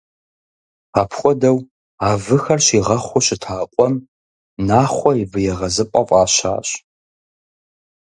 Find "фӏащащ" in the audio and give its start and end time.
6.07-6.67